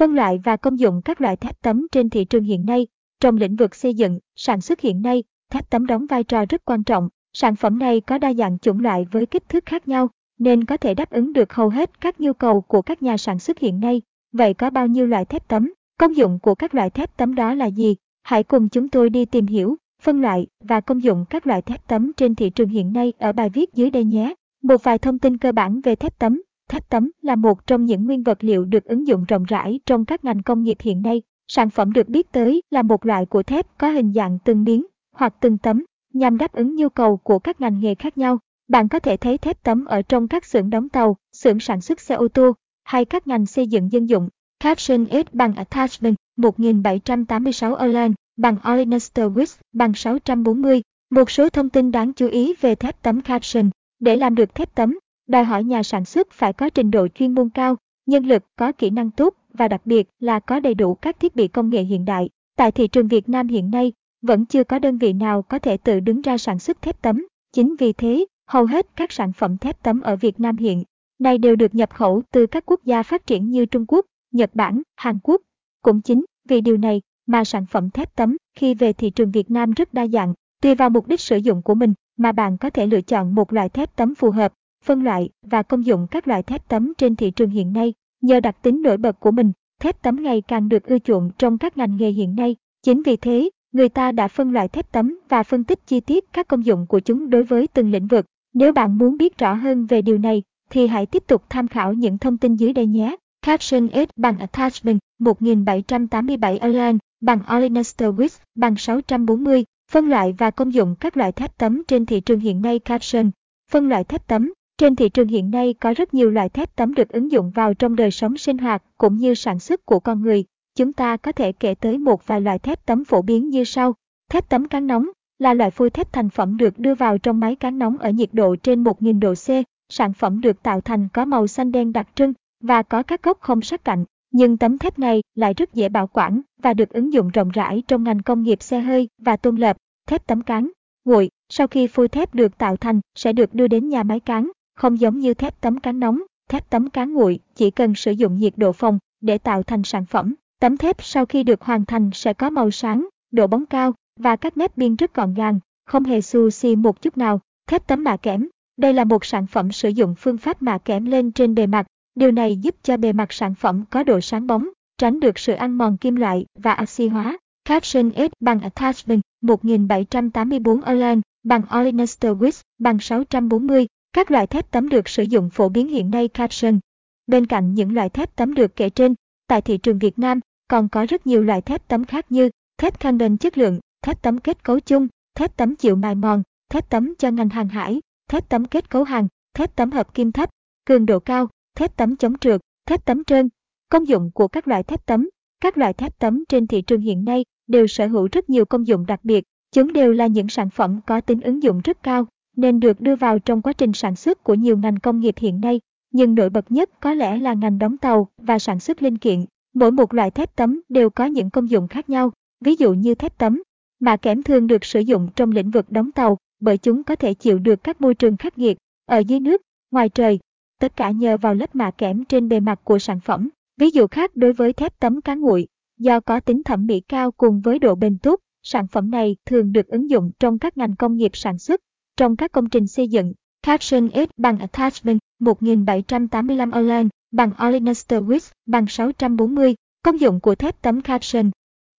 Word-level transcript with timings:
Phân 0.00 0.14
loại 0.14 0.40
và 0.44 0.56
công 0.56 0.78
dụng 0.78 1.02
các 1.04 1.20
loại 1.20 1.36
thép 1.36 1.62
tấm 1.62 1.86
trên 1.92 2.10
thị 2.10 2.24
trường 2.24 2.44
hiện 2.44 2.66
nay. 2.66 2.86
Trong 3.20 3.36
lĩnh 3.36 3.56
vực 3.56 3.74
xây 3.74 3.94
dựng, 3.94 4.18
sản 4.36 4.60
xuất 4.60 4.80
hiện 4.80 5.02
nay, 5.02 5.24
thép 5.50 5.70
tấm 5.70 5.86
đóng 5.86 6.06
vai 6.06 6.24
trò 6.24 6.44
rất 6.48 6.64
quan 6.64 6.84
trọng. 6.84 7.08
Sản 7.32 7.56
phẩm 7.56 7.78
này 7.78 8.00
có 8.00 8.18
đa 8.18 8.34
dạng 8.34 8.58
chủng 8.58 8.80
loại 8.80 9.06
với 9.12 9.26
kích 9.26 9.48
thước 9.48 9.66
khác 9.66 9.88
nhau, 9.88 10.08
nên 10.38 10.64
có 10.64 10.76
thể 10.76 10.94
đáp 10.94 11.10
ứng 11.10 11.32
được 11.32 11.52
hầu 11.52 11.68
hết 11.68 12.00
các 12.00 12.20
nhu 12.20 12.32
cầu 12.32 12.60
của 12.60 12.82
các 12.82 13.02
nhà 13.02 13.16
sản 13.16 13.38
xuất 13.38 13.58
hiện 13.58 13.80
nay. 13.80 14.02
Vậy 14.32 14.54
có 14.54 14.70
bao 14.70 14.86
nhiêu 14.86 15.06
loại 15.06 15.24
thép 15.24 15.48
tấm? 15.48 15.72
Công 15.98 16.16
dụng 16.16 16.38
của 16.42 16.54
các 16.54 16.74
loại 16.74 16.90
thép 16.90 17.16
tấm 17.16 17.34
đó 17.34 17.54
là 17.54 17.66
gì? 17.66 17.96
Hãy 18.22 18.42
cùng 18.42 18.68
chúng 18.68 18.88
tôi 18.88 19.10
đi 19.10 19.24
tìm 19.24 19.46
hiểu, 19.46 19.76
phân 20.02 20.20
loại 20.20 20.46
và 20.64 20.80
công 20.80 21.02
dụng 21.02 21.24
các 21.30 21.46
loại 21.46 21.62
thép 21.62 21.88
tấm 21.88 22.12
trên 22.16 22.34
thị 22.34 22.50
trường 22.50 22.68
hiện 22.68 22.92
nay 22.92 23.12
ở 23.18 23.32
bài 23.32 23.50
viết 23.50 23.74
dưới 23.74 23.90
đây 23.90 24.04
nhé. 24.04 24.34
Một 24.62 24.82
vài 24.82 24.98
thông 24.98 25.18
tin 25.18 25.36
cơ 25.36 25.52
bản 25.52 25.80
về 25.80 25.94
thép 25.94 26.18
tấm. 26.18 26.42
Thép 26.70 26.88
tấm 26.88 27.10
là 27.22 27.36
một 27.36 27.66
trong 27.66 27.84
những 27.84 28.04
nguyên 28.04 28.22
vật 28.22 28.44
liệu 28.44 28.64
được 28.64 28.84
ứng 28.84 29.06
dụng 29.06 29.24
rộng 29.24 29.44
rãi 29.44 29.80
trong 29.86 30.04
các 30.04 30.24
ngành 30.24 30.42
công 30.42 30.62
nghiệp 30.62 30.76
hiện 30.80 31.02
nay. 31.02 31.22
Sản 31.48 31.70
phẩm 31.70 31.92
được 31.92 32.08
biết 32.08 32.32
tới 32.32 32.62
là 32.70 32.82
một 32.82 33.06
loại 33.06 33.26
của 33.26 33.42
thép 33.42 33.78
có 33.78 33.90
hình 33.90 34.12
dạng 34.12 34.38
từng 34.44 34.64
miếng 34.64 34.86
hoặc 35.12 35.34
từng 35.40 35.58
tấm 35.58 35.84
nhằm 36.12 36.38
đáp 36.38 36.52
ứng 36.52 36.76
nhu 36.76 36.88
cầu 36.88 37.16
của 37.16 37.38
các 37.38 37.60
ngành 37.60 37.80
nghề 37.80 37.94
khác 37.94 38.18
nhau. 38.18 38.38
Bạn 38.68 38.88
có 38.88 38.98
thể 38.98 39.16
thấy 39.16 39.38
thép 39.38 39.62
tấm 39.62 39.84
ở 39.84 40.02
trong 40.02 40.28
các 40.28 40.44
xưởng 40.44 40.70
đóng 40.70 40.88
tàu, 40.88 41.16
xưởng 41.32 41.60
sản 41.60 41.80
xuất 41.80 42.00
xe 42.00 42.14
ô 42.14 42.28
tô 42.28 42.52
hay 42.84 43.04
các 43.04 43.26
ngành 43.26 43.46
xây 43.46 43.66
dựng 43.66 43.92
dân 43.92 44.08
dụng. 44.08 44.28
Caption 44.60 45.06
S 45.06 45.32
bằng 45.32 45.54
Attachment 45.54 46.16
1786 46.36 47.74
Erlang 47.74 48.14
bằng 48.36 48.56
Olenester 48.72 49.26
Wix 49.32 49.58
bằng 49.72 49.94
640. 49.94 50.82
Một 51.10 51.30
số 51.30 51.48
thông 51.48 51.70
tin 51.70 51.90
đáng 51.90 52.12
chú 52.12 52.28
ý 52.28 52.54
về 52.60 52.74
thép 52.74 53.02
tấm 53.02 53.20
Caption. 53.20 53.70
Để 54.00 54.16
làm 54.16 54.34
được 54.34 54.54
thép 54.54 54.74
tấm, 54.74 54.98
đòi 55.30 55.44
hỏi 55.44 55.64
nhà 55.64 55.82
sản 55.82 56.04
xuất 56.04 56.30
phải 56.30 56.52
có 56.52 56.70
trình 56.70 56.90
độ 56.90 57.08
chuyên 57.08 57.34
môn 57.34 57.50
cao, 57.50 57.76
nhân 58.06 58.26
lực 58.26 58.44
có 58.56 58.72
kỹ 58.72 58.90
năng 58.90 59.10
tốt 59.10 59.34
và 59.52 59.68
đặc 59.68 59.80
biệt 59.84 60.08
là 60.20 60.40
có 60.40 60.60
đầy 60.60 60.74
đủ 60.74 60.94
các 60.94 61.20
thiết 61.20 61.36
bị 61.36 61.48
công 61.48 61.70
nghệ 61.70 61.82
hiện 61.82 62.04
đại. 62.04 62.28
Tại 62.56 62.72
thị 62.72 62.88
trường 62.88 63.08
Việt 63.08 63.28
Nam 63.28 63.48
hiện 63.48 63.70
nay, 63.70 63.92
vẫn 64.22 64.46
chưa 64.46 64.64
có 64.64 64.78
đơn 64.78 64.98
vị 64.98 65.12
nào 65.12 65.42
có 65.42 65.58
thể 65.58 65.76
tự 65.76 66.00
đứng 66.00 66.20
ra 66.20 66.38
sản 66.38 66.58
xuất 66.58 66.82
thép 66.82 67.02
tấm. 67.02 67.26
Chính 67.52 67.76
vì 67.78 67.92
thế, 67.92 68.26
hầu 68.46 68.66
hết 68.66 68.86
các 68.96 69.12
sản 69.12 69.32
phẩm 69.32 69.58
thép 69.58 69.82
tấm 69.82 70.00
ở 70.00 70.16
Việt 70.16 70.40
Nam 70.40 70.56
hiện 70.56 70.84
nay 71.18 71.38
đều 71.38 71.56
được 71.56 71.74
nhập 71.74 71.90
khẩu 71.94 72.22
từ 72.32 72.46
các 72.46 72.66
quốc 72.66 72.80
gia 72.84 73.02
phát 73.02 73.26
triển 73.26 73.50
như 73.50 73.66
Trung 73.66 73.84
Quốc, 73.88 74.06
Nhật 74.32 74.50
Bản, 74.54 74.82
Hàn 74.96 75.18
Quốc. 75.22 75.40
Cũng 75.82 76.00
chính 76.00 76.24
vì 76.48 76.60
điều 76.60 76.76
này 76.76 77.02
mà 77.26 77.44
sản 77.44 77.66
phẩm 77.66 77.90
thép 77.90 78.16
tấm 78.16 78.36
khi 78.56 78.74
về 78.74 78.92
thị 78.92 79.10
trường 79.10 79.30
Việt 79.30 79.50
Nam 79.50 79.70
rất 79.70 79.94
đa 79.94 80.06
dạng, 80.06 80.34
tùy 80.62 80.74
vào 80.74 80.90
mục 80.90 81.06
đích 81.06 81.20
sử 81.20 81.36
dụng 81.36 81.62
của 81.62 81.74
mình 81.74 81.94
mà 82.16 82.32
bạn 82.32 82.58
có 82.58 82.70
thể 82.70 82.86
lựa 82.86 83.00
chọn 83.00 83.34
một 83.34 83.52
loại 83.52 83.68
thép 83.68 83.96
tấm 83.96 84.14
phù 84.14 84.30
hợp, 84.30 84.52
phân 84.84 85.04
loại 85.04 85.28
và 85.42 85.62
công 85.62 85.86
dụng 85.86 86.06
các 86.10 86.28
loại 86.28 86.42
thép 86.42 86.68
tấm 86.68 86.92
trên 86.98 87.16
thị 87.16 87.30
trường 87.30 87.50
hiện 87.50 87.72
nay. 87.72 87.94
Nhờ 88.22 88.40
đặc 88.40 88.56
tính 88.62 88.82
nổi 88.82 88.96
bật 88.96 89.20
của 89.20 89.30
mình, 89.30 89.52
thép 89.80 90.02
tấm 90.02 90.22
ngày 90.22 90.42
càng 90.48 90.68
được 90.68 90.84
ưa 90.84 90.98
chuộng 90.98 91.30
trong 91.38 91.58
các 91.58 91.76
ngành 91.76 91.96
nghề 91.96 92.10
hiện 92.10 92.34
nay. 92.34 92.56
Chính 92.82 93.02
vì 93.02 93.16
thế, 93.16 93.50
người 93.72 93.88
ta 93.88 94.12
đã 94.12 94.28
phân 94.28 94.52
loại 94.52 94.68
thép 94.68 94.92
tấm 94.92 95.18
và 95.28 95.42
phân 95.42 95.64
tích 95.64 95.86
chi 95.86 96.00
tiết 96.00 96.24
các 96.32 96.48
công 96.48 96.64
dụng 96.64 96.86
của 96.86 97.00
chúng 97.00 97.30
đối 97.30 97.42
với 97.42 97.66
từng 97.66 97.90
lĩnh 97.90 98.06
vực. 98.06 98.26
Nếu 98.54 98.72
bạn 98.72 98.98
muốn 98.98 99.16
biết 99.16 99.38
rõ 99.38 99.54
hơn 99.54 99.86
về 99.86 100.02
điều 100.02 100.18
này, 100.18 100.42
thì 100.70 100.86
hãy 100.86 101.06
tiếp 101.06 101.22
tục 101.26 101.42
tham 101.48 101.68
khảo 101.68 101.92
những 101.92 102.18
thông 102.18 102.38
tin 102.38 102.56
dưới 102.56 102.72
đây 102.72 102.86
nhé. 102.86 103.16
Caption 103.46 103.88
S 103.88 104.10
bằng 104.16 104.38
Attachment 104.38 104.98
1787 105.18 106.58
Alan 106.58 106.98
bằng 107.20 107.40
Olenester 107.56 108.14
Width 108.14 108.38
bằng 108.54 108.76
640. 108.76 109.64
Phân 109.90 110.08
loại 110.08 110.34
và 110.38 110.50
công 110.50 110.74
dụng 110.74 110.94
các 111.00 111.16
loại 111.16 111.32
thép 111.32 111.58
tấm 111.58 111.82
trên 111.88 112.06
thị 112.06 112.20
trường 112.20 112.40
hiện 112.40 112.62
nay 112.62 112.78
Caption. 112.78 113.30
Phân 113.70 113.88
loại 113.88 114.04
thép 114.04 114.26
tấm 114.26 114.52
trên 114.80 114.96
thị 114.96 115.08
trường 115.08 115.28
hiện 115.28 115.50
nay 115.50 115.74
có 115.80 115.94
rất 115.96 116.14
nhiều 116.14 116.30
loại 116.30 116.48
thép 116.48 116.76
tấm 116.76 116.94
được 116.94 117.08
ứng 117.08 117.30
dụng 117.30 117.50
vào 117.50 117.74
trong 117.74 117.96
đời 117.96 118.10
sống 118.10 118.36
sinh 118.36 118.58
hoạt 118.58 118.82
cũng 118.98 119.16
như 119.16 119.34
sản 119.34 119.58
xuất 119.58 119.86
của 119.86 120.00
con 120.00 120.22
người. 120.22 120.44
Chúng 120.76 120.92
ta 120.92 121.16
có 121.16 121.32
thể 121.32 121.52
kể 121.52 121.74
tới 121.74 121.98
một 121.98 122.26
vài 122.26 122.40
loại 122.40 122.58
thép 122.58 122.86
tấm 122.86 123.04
phổ 123.04 123.22
biến 123.22 123.50
như 123.50 123.64
sau. 123.64 123.94
Thép 124.30 124.48
tấm 124.48 124.68
cán 124.68 124.86
nóng 124.86 125.08
là 125.38 125.54
loại 125.54 125.70
phôi 125.70 125.90
thép 125.90 126.12
thành 126.12 126.30
phẩm 126.30 126.56
được 126.56 126.78
đưa 126.78 126.94
vào 126.94 127.18
trong 127.18 127.40
máy 127.40 127.56
cán 127.56 127.78
nóng 127.78 127.98
ở 127.98 128.10
nhiệt 128.10 128.28
độ 128.32 128.56
trên 128.56 128.84
1000 128.84 129.20
độ 129.20 129.34
C. 129.34 129.48
Sản 129.88 130.12
phẩm 130.12 130.40
được 130.40 130.62
tạo 130.62 130.80
thành 130.80 131.08
có 131.12 131.24
màu 131.24 131.46
xanh 131.46 131.72
đen 131.72 131.92
đặc 131.92 132.08
trưng 132.14 132.32
và 132.60 132.82
có 132.82 133.02
các 133.02 133.22
gốc 133.22 133.38
không 133.40 133.62
sắc 133.62 133.84
cạnh. 133.84 134.04
Nhưng 134.32 134.56
tấm 134.56 134.78
thép 134.78 134.98
này 134.98 135.22
lại 135.34 135.54
rất 135.54 135.74
dễ 135.74 135.88
bảo 135.88 136.06
quản 136.06 136.40
và 136.62 136.74
được 136.74 136.90
ứng 136.90 137.12
dụng 137.12 137.28
rộng 137.28 137.50
rãi 137.50 137.82
trong 137.88 138.04
ngành 138.04 138.22
công 138.22 138.42
nghiệp 138.42 138.62
xe 138.62 138.80
hơi 138.80 139.08
và 139.18 139.36
tôn 139.36 139.56
lợp, 139.56 139.76
thép 140.06 140.26
tấm 140.26 140.42
cán, 140.42 140.70
nguội. 141.04 141.30
Sau 141.48 141.66
khi 141.66 141.86
phôi 141.86 142.08
thép 142.08 142.34
được 142.34 142.58
tạo 142.58 142.76
thành 142.76 143.00
sẽ 143.14 143.32
được 143.32 143.54
đưa 143.54 143.68
đến 143.68 143.88
nhà 143.88 144.02
máy 144.02 144.20
cán, 144.20 144.50
không 144.80 145.00
giống 145.00 145.18
như 145.18 145.34
thép 145.34 145.60
tấm 145.60 145.80
cán 145.80 146.00
nóng, 146.00 146.22
thép 146.48 146.70
tấm 146.70 146.90
cán 146.90 147.12
nguội 147.12 147.38
chỉ 147.54 147.70
cần 147.70 147.94
sử 147.94 148.12
dụng 148.12 148.36
nhiệt 148.36 148.52
độ 148.56 148.72
phòng 148.72 148.98
để 149.20 149.38
tạo 149.38 149.62
thành 149.62 149.82
sản 149.84 150.06
phẩm. 150.06 150.34
Tấm 150.60 150.76
thép 150.76 150.96
sau 151.02 151.26
khi 151.26 151.42
được 151.42 151.62
hoàn 151.62 151.84
thành 151.84 152.10
sẽ 152.14 152.32
có 152.32 152.50
màu 152.50 152.70
sáng, 152.70 153.08
độ 153.32 153.46
bóng 153.46 153.66
cao 153.66 153.94
và 154.20 154.36
các 154.36 154.56
mép 154.56 154.76
biên 154.76 154.96
rất 154.96 155.14
gọn 155.14 155.34
gàng, 155.34 155.60
không 155.86 156.04
hề 156.04 156.20
xù 156.20 156.50
xì 156.50 156.76
một 156.76 157.02
chút 157.02 157.16
nào. 157.18 157.40
Thép 157.66 157.86
tấm 157.86 158.04
mạ 158.04 158.16
kẽm, 158.16 158.48
đây 158.76 158.92
là 158.92 159.04
một 159.04 159.24
sản 159.24 159.46
phẩm 159.46 159.72
sử 159.72 159.88
dụng 159.88 160.14
phương 160.18 160.38
pháp 160.38 160.62
mạ 160.62 160.78
kẽm 160.78 161.04
lên 161.04 161.32
trên 161.32 161.54
bề 161.54 161.66
mặt 161.66 161.86
Điều 162.14 162.30
này 162.30 162.56
giúp 162.56 162.74
cho 162.82 162.96
bề 162.96 163.12
mặt 163.12 163.32
sản 163.32 163.54
phẩm 163.54 163.84
có 163.90 164.02
độ 164.02 164.20
sáng 164.20 164.46
bóng, 164.46 164.68
tránh 164.98 165.20
được 165.20 165.38
sự 165.38 165.52
ăn 165.52 165.78
mòn 165.78 165.96
kim 165.96 166.16
loại 166.16 166.46
và 166.58 166.78
oxy 166.82 167.08
hóa. 167.08 167.38
Caption 167.64 168.10
S 168.16 168.32
bằng 168.40 168.60
Attachment 168.60 169.20
1784 169.42 170.82
Erlang 170.82 171.20
bằng 171.44 171.62
Olenester 171.78 172.32
Wix 172.32 172.62
bằng 172.78 172.98
640. 173.00 173.86
Các 174.12 174.30
loại 174.30 174.46
thép 174.46 174.70
tấm 174.70 174.88
được 174.88 175.08
sử 175.08 175.22
dụng 175.22 175.50
phổ 175.50 175.68
biến 175.68 175.88
hiện 175.88 176.10
nay 176.10 176.28
Caption. 176.28 176.78
Bên 177.26 177.46
cạnh 177.46 177.74
những 177.74 177.94
loại 177.94 178.08
thép 178.08 178.36
tấm 178.36 178.54
được 178.54 178.76
kể 178.76 178.90
trên, 178.90 179.14
tại 179.46 179.60
thị 179.60 179.78
trường 179.78 179.98
Việt 179.98 180.18
Nam 180.18 180.40
còn 180.68 180.88
có 180.88 181.06
rất 181.08 181.26
nhiều 181.26 181.42
loại 181.42 181.60
thép 181.60 181.88
tấm 181.88 182.04
khác 182.04 182.32
như 182.32 182.50
thép 182.78 183.00
Canon 183.00 183.36
chất 183.36 183.58
lượng, 183.58 183.80
thép 184.02 184.22
tấm 184.22 184.38
kết 184.38 184.64
cấu 184.64 184.80
chung, 184.80 185.08
thép 185.34 185.56
tấm 185.56 185.76
chịu 185.76 185.96
mài 185.96 186.14
mòn, 186.14 186.42
thép 186.70 186.90
tấm 186.90 187.14
cho 187.18 187.30
ngành 187.30 187.48
hàng 187.48 187.68
hải, 187.68 188.00
thép 188.28 188.48
tấm 188.48 188.64
kết 188.64 188.90
cấu 188.90 189.04
hàng, 189.04 189.28
thép 189.54 189.76
tấm 189.76 189.90
hợp 189.90 190.14
kim 190.14 190.32
thấp, 190.32 190.50
cường 190.84 191.06
độ 191.06 191.18
cao, 191.18 191.48
thép 191.76 191.96
tấm 191.96 192.16
chống 192.16 192.38
trượt, 192.38 192.60
thép 192.86 193.04
tấm 193.04 193.24
trơn. 193.24 193.48
Công 193.88 194.08
dụng 194.08 194.30
của 194.34 194.48
các 194.48 194.68
loại 194.68 194.82
thép 194.82 195.06
tấm 195.06 195.28
Các 195.60 195.78
loại 195.78 195.92
thép 195.92 196.18
tấm 196.18 196.44
trên 196.48 196.66
thị 196.66 196.82
trường 196.82 197.00
hiện 197.00 197.24
nay 197.24 197.44
đều 197.66 197.86
sở 197.86 198.06
hữu 198.06 198.28
rất 198.32 198.50
nhiều 198.50 198.64
công 198.64 198.86
dụng 198.86 199.06
đặc 199.06 199.20
biệt. 199.22 199.44
Chúng 199.72 199.92
đều 199.92 200.12
là 200.12 200.26
những 200.26 200.48
sản 200.48 200.70
phẩm 200.70 201.00
có 201.06 201.20
tính 201.20 201.40
ứng 201.40 201.62
dụng 201.62 201.80
rất 201.84 202.02
cao, 202.02 202.26
nên 202.60 202.80
được 202.80 203.00
đưa 203.00 203.16
vào 203.16 203.38
trong 203.38 203.62
quá 203.62 203.72
trình 203.72 203.92
sản 203.92 204.16
xuất 204.16 204.44
của 204.44 204.54
nhiều 204.54 204.76
ngành 204.76 204.96
công 204.96 205.20
nghiệp 205.20 205.34
hiện 205.38 205.60
nay. 205.60 205.80
Nhưng 206.12 206.34
nổi 206.34 206.50
bật 206.50 206.72
nhất 206.72 206.90
có 207.00 207.14
lẽ 207.14 207.36
là 207.36 207.54
ngành 207.54 207.78
đóng 207.78 207.98
tàu 207.98 208.28
và 208.38 208.58
sản 208.58 208.80
xuất 208.80 209.02
linh 209.02 209.18
kiện. 209.18 209.44
Mỗi 209.74 209.90
một 209.90 210.14
loại 210.14 210.30
thép 210.30 210.56
tấm 210.56 210.80
đều 210.88 211.10
có 211.10 211.24
những 211.26 211.50
công 211.50 211.70
dụng 211.70 211.88
khác 211.88 212.10
nhau, 212.10 212.32
ví 212.64 212.76
dụ 212.76 212.92
như 212.92 213.14
thép 213.14 213.38
tấm, 213.38 213.62
mà 214.00 214.16
kẽm 214.16 214.42
thường 214.42 214.66
được 214.66 214.84
sử 214.84 215.00
dụng 215.00 215.28
trong 215.36 215.52
lĩnh 215.52 215.70
vực 215.70 215.90
đóng 215.90 216.12
tàu 216.12 216.38
bởi 216.60 216.78
chúng 216.78 217.04
có 217.04 217.16
thể 217.16 217.34
chịu 217.34 217.58
được 217.58 217.84
các 217.84 218.00
môi 218.00 218.14
trường 218.14 218.36
khắc 218.36 218.58
nghiệt 218.58 218.78
ở 219.06 219.18
dưới 219.18 219.40
nước, 219.40 219.62
ngoài 219.90 220.08
trời 220.08 220.38
tất 220.80 220.96
cả 220.96 221.10
nhờ 221.10 221.36
vào 221.36 221.54
lớp 221.54 221.74
mạ 221.74 221.90
kẽm 221.90 222.24
trên 222.24 222.48
bề 222.48 222.60
mặt 222.60 222.80
của 222.84 222.98
sản 222.98 223.20
phẩm. 223.20 223.48
Ví 223.76 223.90
dụ 223.90 224.06
khác 224.06 224.36
đối 224.36 224.52
với 224.52 224.72
thép 224.72 225.00
tấm 225.00 225.20
cán 225.20 225.40
nguội, 225.40 225.66
do 225.98 226.20
có 226.20 226.40
tính 226.40 226.62
thẩm 226.62 226.86
mỹ 226.86 227.00
cao 227.00 227.30
cùng 227.30 227.60
với 227.60 227.78
độ 227.78 227.94
bền 227.94 228.18
tốt, 228.18 228.40
sản 228.62 228.86
phẩm 228.86 229.10
này 229.10 229.36
thường 229.46 229.72
được 229.72 229.88
ứng 229.88 230.10
dụng 230.10 230.30
trong 230.38 230.58
các 230.58 230.76
ngành 230.76 230.96
công 230.96 231.16
nghiệp 231.16 231.30
sản 231.34 231.58
xuất, 231.58 231.80
trong 232.20 232.36
các 232.36 232.52
công 232.52 232.68
trình 232.68 232.86
xây 232.86 233.08
dựng. 233.08 233.32
Caption 233.62 234.08
S 234.14 234.30
bằng 234.36 234.58
Attachment 234.58 235.18
1785 235.40 236.70
Online 236.70 237.08
bằng 237.32 237.50
Olenester 237.66 238.22
Wix 238.22 238.52
bằng 238.66 238.86
640. 238.86 239.74
Công 240.02 240.20
dụng 240.20 240.40
của 240.40 240.54
thép 240.54 240.82
tấm 240.82 241.00
Caption 241.00 241.50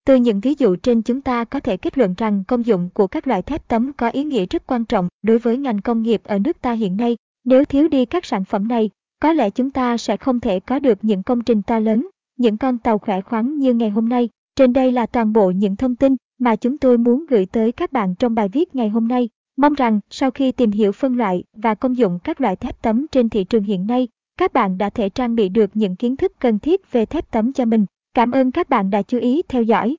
Từ 0.05 0.15
những 0.15 0.39
ví 0.39 0.55
dụ 0.57 0.75
trên 0.75 1.01
chúng 1.01 1.21
ta 1.21 1.43
có 1.43 1.59
thể 1.59 1.77
kết 1.77 1.97
luận 1.97 2.13
rằng 2.17 2.43
công 2.47 2.65
dụng 2.65 2.89
của 2.93 3.07
các 3.07 3.27
loại 3.27 3.41
thép 3.41 3.67
tấm 3.67 3.93
có 3.93 4.09
ý 4.09 4.23
nghĩa 4.23 4.45
rất 4.45 4.67
quan 4.67 4.85
trọng 4.85 5.07
đối 5.21 5.39
với 5.39 5.57
ngành 5.57 5.81
công 5.81 6.01
nghiệp 6.01 6.21
ở 6.23 6.39
nước 6.39 6.61
ta 6.61 6.73
hiện 6.73 6.97
nay. 6.97 7.17
Nếu 7.45 7.65
thiếu 7.65 7.87
đi 7.87 8.05
các 8.05 8.25
sản 8.25 8.45
phẩm 8.45 8.67
này, 8.67 8.89
có 9.21 9.33
lẽ 9.33 9.49
chúng 9.49 9.69
ta 9.69 9.97
sẽ 9.97 10.17
không 10.17 10.39
thể 10.39 10.59
có 10.59 10.79
được 10.79 10.97
những 11.01 11.23
công 11.23 11.43
trình 11.43 11.61
to 11.61 11.79
lớn, 11.79 12.07
những 12.37 12.57
con 12.57 12.77
tàu 12.77 12.97
khỏe 12.97 13.21
khoắn 13.21 13.57
như 13.57 13.73
ngày 13.73 13.89
hôm 13.89 14.09
nay. 14.09 14.29
Trên 14.55 14.73
đây 14.73 14.91
là 14.91 15.05
toàn 15.05 15.33
bộ 15.33 15.51
những 15.51 15.75
thông 15.75 15.95
tin 15.95 16.15
mà 16.39 16.55
chúng 16.55 16.77
tôi 16.77 16.97
muốn 16.97 17.25
gửi 17.29 17.45
tới 17.45 17.71
các 17.71 17.91
bạn 17.91 18.15
trong 18.15 18.35
bài 18.35 18.49
viết 18.49 18.75
ngày 18.75 18.89
hôm 18.89 19.07
nay. 19.07 19.29
Mong 19.61 19.73
rằng 19.73 19.99
sau 20.09 20.31
khi 20.31 20.51
tìm 20.51 20.71
hiểu 20.71 20.91
phân 20.91 21.17
loại 21.17 21.43
và 21.53 21.75
công 21.75 21.97
dụng 21.97 22.19
các 22.23 22.41
loại 22.41 22.55
thép 22.55 22.81
tấm 22.81 23.05
trên 23.11 23.29
thị 23.29 23.43
trường 23.43 23.63
hiện 23.63 23.87
nay, 23.87 24.07
các 24.37 24.53
bạn 24.53 24.77
đã 24.77 24.89
thể 24.89 25.09
trang 25.09 25.35
bị 25.35 25.49
được 25.49 25.69
những 25.73 25.95
kiến 25.95 26.15
thức 26.17 26.31
cần 26.39 26.59
thiết 26.59 26.91
về 26.91 27.05
thép 27.05 27.31
tấm 27.31 27.53
cho 27.53 27.65
mình. 27.65 27.85
Cảm 28.13 28.31
ơn 28.31 28.51
các 28.51 28.69
bạn 28.69 28.89
đã 28.89 29.01
chú 29.01 29.19
ý 29.19 29.41
theo 29.49 29.63
dõi. 29.63 29.97